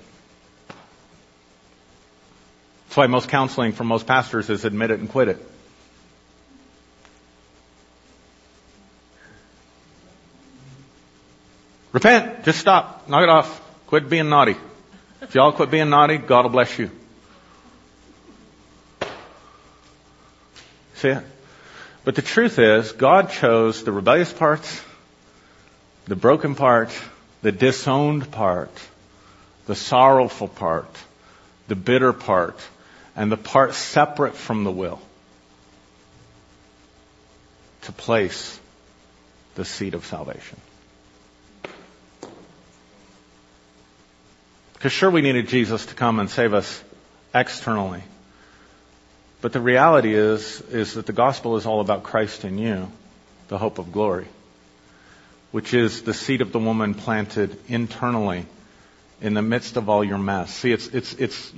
[2.87, 5.45] That's why most counseling from most pastors is admit it and quit it.
[11.91, 12.45] Repent.
[12.45, 13.09] Just stop.
[13.09, 13.61] Knock it off.
[13.87, 14.55] Quit being naughty.
[15.21, 16.91] If y'all quit being naughty, God will bless you.
[20.95, 21.23] See it?
[22.03, 24.81] But the truth is, God chose the rebellious parts,
[26.05, 26.89] the broken part,
[27.41, 28.71] the disowned part,
[29.65, 30.89] the sorrowful part,
[31.67, 32.59] the bitter part,
[33.15, 35.01] and the part separate from the will
[37.81, 38.59] to place
[39.55, 40.59] the seed of salvation.
[44.77, 46.83] Because sure, we needed Jesus to come and save us
[47.33, 48.03] externally.
[49.41, 52.91] But the reality is, is that the gospel is all about Christ in you,
[53.47, 54.27] the hope of glory,
[55.51, 58.45] which is the seed of the woman planted internally
[59.19, 60.53] in the midst of all your mess.
[60.53, 61.53] See, it's, it's, it's,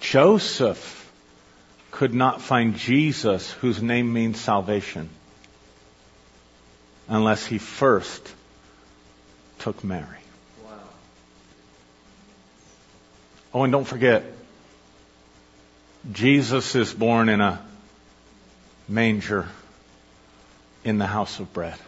[0.00, 1.10] Joseph
[1.90, 5.08] could not find Jesus, whose name means salvation,
[7.08, 8.30] unless he first
[9.58, 10.23] took Mary.
[13.54, 14.24] Oh, and don't forget,
[16.12, 17.64] Jesus is born in a
[18.88, 19.46] manger
[20.82, 21.78] in the house of bread.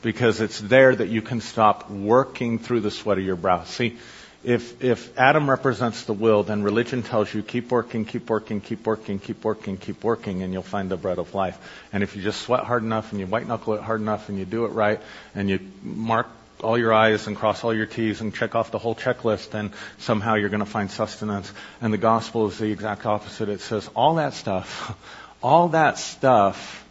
[0.00, 3.64] Because it's there that you can stop working through the sweat of your brow.
[3.64, 3.98] See,
[4.42, 8.86] if, if Adam represents the will, then religion tells you keep working, keep working, keep
[8.86, 11.58] working, keep working, keep working, and you'll find the bread of life.
[11.92, 14.38] And if you just sweat hard enough and you white knuckle it hard enough and
[14.38, 15.00] you do it right
[15.34, 16.28] and you mark
[16.62, 19.72] all your I's and cross all your T's and check off the whole checklist, then
[19.98, 21.52] somehow you're going to find sustenance.
[21.80, 23.48] And the gospel is the exact opposite.
[23.48, 24.96] It says all that stuff,
[25.42, 26.84] all that stuff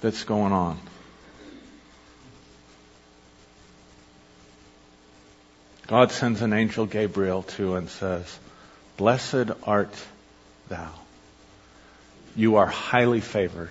[0.00, 0.78] that's going on.
[5.86, 8.38] God sends an angel Gabriel to and says,
[8.96, 9.94] Blessed art
[10.68, 10.90] thou.
[12.34, 13.70] You are highly favored.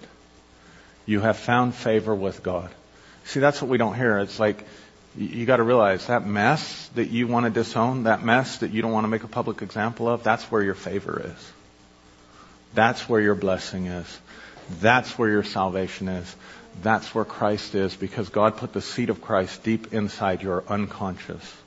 [1.05, 2.69] You have found favor with God.
[3.25, 4.19] See, that's what we don't hear.
[4.19, 4.63] It's like,
[5.17, 8.81] you got to realize that mess that you want to disown, that mess that you
[8.81, 11.51] don't want to make a public example of, that's where your favor is.
[12.73, 14.19] That's where your blessing is.
[14.79, 16.33] That's where your salvation is.
[16.81, 21.57] That's where Christ is because God put the seed of Christ deep inside your unconscious.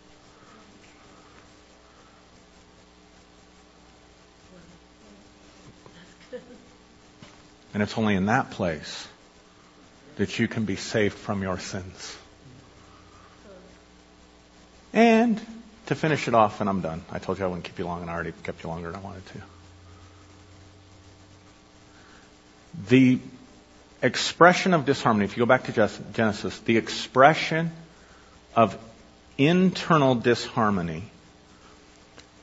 [7.74, 9.07] And it's only in that place
[10.16, 12.16] that you can be saved from your sins.
[14.95, 15.40] And
[15.86, 17.05] to finish it off, and I'm done.
[17.11, 19.01] I told you I wouldn't keep you long, and I already kept you longer than
[19.01, 19.42] I wanted to.
[22.88, 23.18] The
[24.01, 27.72] expression of disharmony, if you go back to Genesis, the expression
[28.55, 28.78] of
[29.36, 31.03] internal disharmony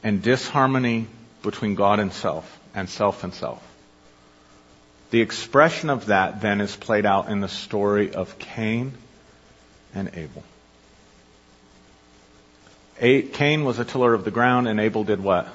[0.04, 1.08] and disharmony
[1.42, 3.66] between God and self, and self and self.
[5.12, 8.94] The expression of that then is played out in the story of Cain
[9.94, 10.44] and Abel.
[13.02, 15.48] Cain was a tiller of the ground and Abel did what?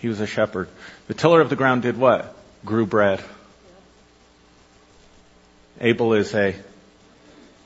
[0.00, 0.68] He was a shepherd.
[1.06, 2.36] The tiller of the ground did what?
[2.66, 3.22] Grew bread.
[5.80, 6.54] Abel is a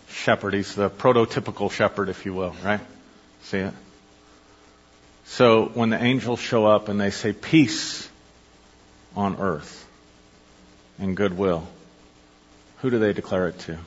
[0.08, 0.54] shepherd.
[0.54, 2.80] He's the prototypical shepherd, if you will, right?
[3.42, 3.74] See it?
[5.24, 8.08] So when the angels show up and they say peace
[9.16, 9.86] on earth
[10.98, 11.66] and goodwill,
[12.78, 13.78] who do they declare it to?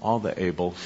[0.00, 0.76] All the Abels.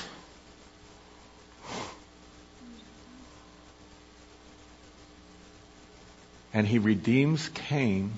[6.57, 8.13] And he redeems Cain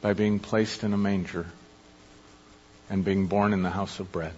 [0.00, 1.44] by being placed in a manger
[2.88, 4.32] and being born in the house of bread.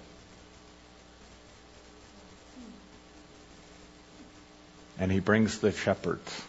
[4.99, 6.43] And he brings the shepherds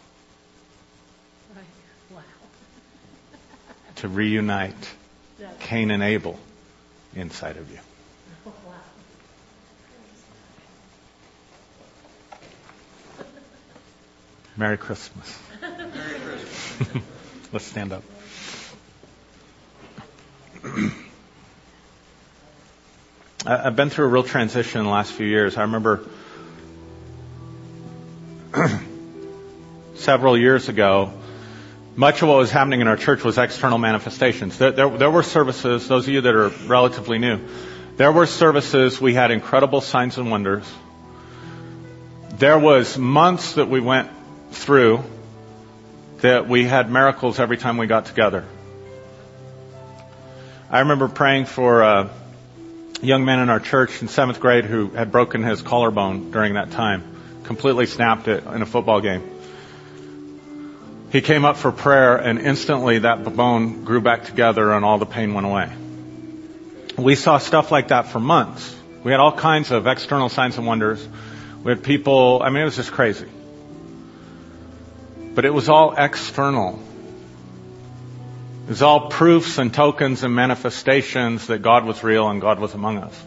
[3.98, 4.90] to reunite
[5.60, 6.40] Cain and Abel
[7.16, 7.80] inside of you.
[14.58, 15.53] Merry Christmas.
[17.52, 18.04] Let's stand up.
[23.46, 25.58] I've been through a real transition in the last few years.
[25.58, 26.06] I remember
[29.96, 31.12] several years ago,
[31.96, 34.58] much of what was happening in our church was external manifestations.
[34.58, 37.40] There, there, there, were services, those of you that are relatively new,
[37.98, 40.66] there were services, we had incredible signs and wonders.
[42.38, 44.10] There was months that we went
[44.52, 45.04] through
[46.24, 48.46] that we had miracles every time we got together.
[50.70, 52.10] I remember praying for a
[53.02, 56.72] young man in our church in seventh grade who had broken his collarbone during that
[56.72, 57.04] time,
[57.44, 59.22] completely snapped it in a football game.
[61.12, 65.06] He came up for prayer and instantly that bone grew back together and all the
[65.06, 65.74] pain went away.
[66.98, 68.74] We saw stuff like that for months.
[69.04, 71.06] We had all kinds of external signs and wonders.
[71.64, 73.28] We had people, I mean, it was just crazy.
[75.36, 76.80] But it was all external.
[78.66, 82.74] It was all proofs and tokens and manifestations that God was real and God was
[82.74, 83.24] among us.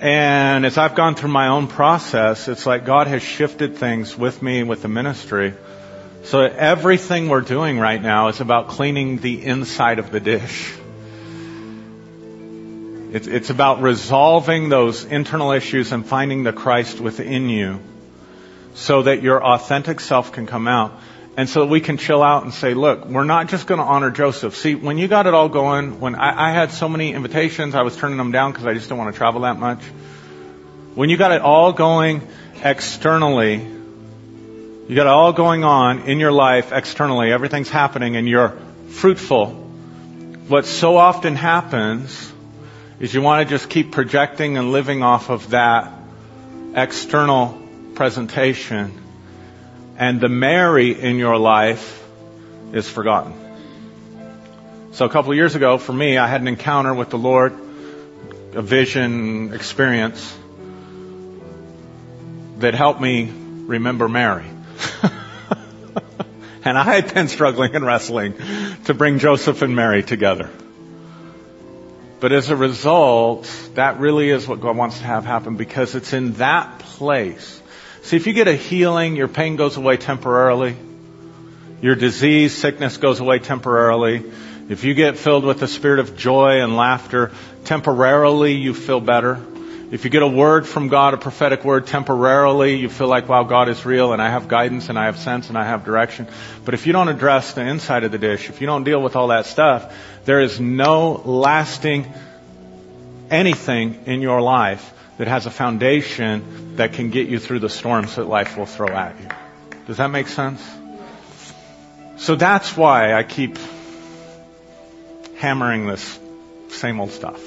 [0.00, 4.42] And as I've gone through my own process, it's like God has shifted things with
[4.42, 5.54] me, with the ministry,
[6.26, 10.74] so everything we're doing right now is about cleaning the inside of the dish.
[13.12, 17.78] It's, about resolving those internal issues and finding the Christ within you
[18.76, 20.92] so that your authentic self can come out
[21.38, 23.84] and so that we can chill out and say, look, we're not just going to
[23.84, 24.54] honor Joseph.
[24.54, 27.82] See, when you got it all going, when I, I had so many invitations, I
[27.82, 29.82] was turning them down because I just didn't want to travel that much.
[30.94, 32.26] When you got it all going
[32.62, 37.32] externally, you got it all going on in your life externally.
[37.32, 38.58] Everything's happening and you're
[38.88, 39.52] fruitful.
[40.48, 42.32] What so often happens
[43.00, 45.92] is you want to just keep projecting and living off of that
[46.74, 47.65] external
[47.96, 49.02] presentation.
[49.98, 52.04] And the Mary in your life
[52.72, 53.34] is forgotten.
[54.92, 57.52] So a couple of years ago, for me, I had an encounter with the Lord,
[58.54, 60.36] a vision experience
[62.58, 63.30] that helped me
[63.66, 64.46] remember Mary.
[66.64, 68.34] and I had been struggling and wrestling
[68.84, 70.50] to bring Joseph and Mary together.
[72.18, 76.14] But as a result, that really is what God wants to have happen because it's
[76.14, 77.55] in that place.
[78.06, 80.76] See, if you get a healing, your pain goes away temporarily.
[81.82, 84.22] Your disease, sickness goes away temporarily.
[84.68, 87.32] If you get filled with the spirit of joy and laughter,
[87.64, 89.44] temporarily you feel better.
[89.90, 93.42] If you get a word from God, a prophetic word, temporarily you feel like, wow,
[93.42, 96.28] God is real and I have guidance and I have sense and I have direction.
[96.64, 99.16] But if you don't address the inside of the dish, if you don't deal with
[99.16, 99.92] all that stuff,
[100.26, 102.06] there is no lasting
[103.32, 108.16] anything in your life that has a foundation that can get you through the storms
[108.16, 109.28] that life will throw at you.
[109.86, 110.62] Does that make sense?
[112.18, 113.58] So that's why I keep
[115.38, 116.18] hammering this
[116.70, 117.40] same old stuff.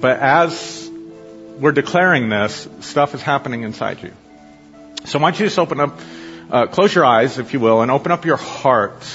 [0.00, 0.90] But as
[1.58, 4.12] we're declaring this, stuff is happening inside you.
[5.04, 6.00] So I want you just open up,
[6.50, 9.06] uh, close your eyes, if you will, and open up your heart.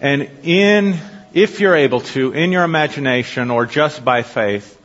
[0.00, 0.98] And in,
[1.32, 4.76] if you're able to, in your imagination or just by faith,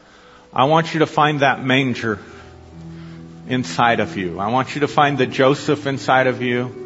[0.53, 2.19] I want you to find that manger
[3.47, 4.39] inside of you.
[4.39, 6.83] I want you to find the Joseph inside of you.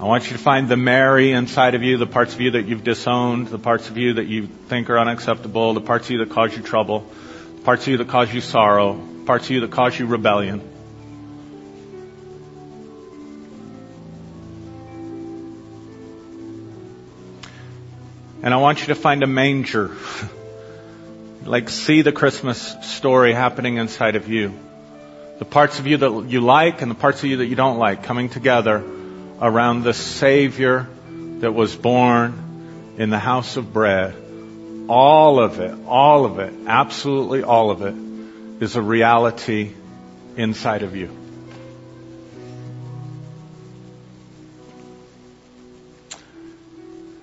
[0.00, 2.66] I want you to find the Mary inside of you, the parts of you that
[2.66, 6.18] you've disowned, the parts of you that you think are unacceptable, the parts of you
[6.24, 7.06] that cause you trouble,
[7.56, 10.71] the parts of you that cause you sorrow, parts of you that cause you rebellion.
[18.42, 19.96] And I want you to find a manger.
[21.44, 24.52] like see the Christmas story happening inside of you.
[25.38, 27.78] The parts of you that you like and the parts of you that you don't
[27.78, 28.82] like coming together
[29.40, 30.88] around the Savior
[31.38, 34.14] that was born in the house of bread.
[34.88, 37.94] All of it, all of it, absolutely all of it
[38.62, 39.72] is a reality
[40.36, 41.21] inside of you.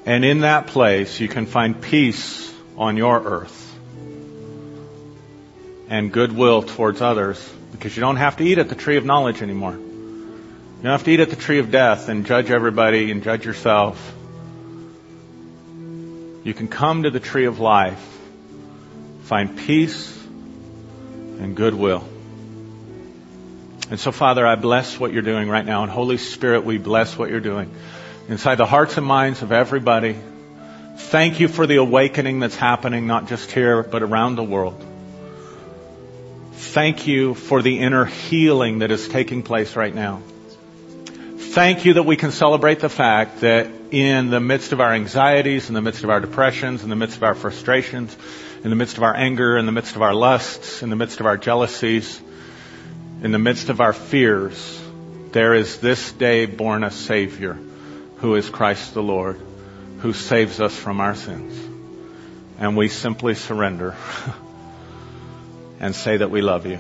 [0.10, 3.78] And in that place, you can find peace on your earth
[5.88, 7.38] and goodwill towards others
[7.74, 9.74] because you don't have to eat at the tree of knowledge anymore.
[9.74, 13.46] You don't have to eat at the tree of death and judge everybody and judge
[13.46, 14.16] yourself.
[16.44, 18.04] You can come to the tree of life,
[19.26, 20.20] find peace
[21.38, 22.04] and goodwill.
[23.92, 25.84] And so, Father, I bless what you're doing right now.
[25.84, 27.72] And Holy Spirit, we bless what you're doing
[28.30, 30.16] inside the hearts and minds of everybody.
[30.96, 34.82] Thank you for the awakening that's happening, not just here, but around the world.
[36.54, 40.22] Thank you for the inner healing that is taking place right now
[41.50, 45.68] thank you that we can celebrate the fact that in the midst of our anxieties,
[45.68, 48.16] in the midst of our depressions, in the midst of our frustrations,
[48.64, 51.20] in the midst of our anger, in the midst of our lusts, in the midst
[51.20, 52.22] of our jealousies,
[53.24, 54.80] in the midst of our fears,
[55.32, 57.58] there is this day born a Savior
[58.20, 59.40] who is Christ the Lord,
[60.00, 61.58] who saves us from our sins.
[62.60, 63.96] And we simply surrender
[65.80, 66.80] and say that we love you.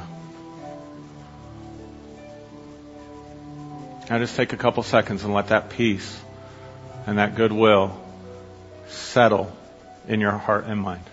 [4.09, 6.19] Now just take a couple seconds and let that peace
[7.05, 7.99] and that goodwill
[8.87, 9.55] settle
[10.07, 11.03] in your heart and mind.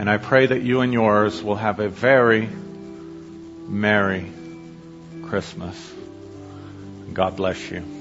[0.00, 2.48] And I pray that you and yours will have a very
[3.68, 4.32] Merry
[5.24, 5.76] Christmas.
[7.12, 7.99] God bless you.